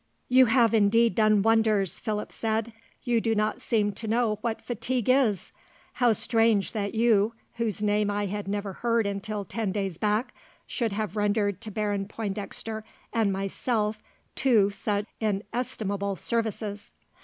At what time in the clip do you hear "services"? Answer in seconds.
16.15-16.93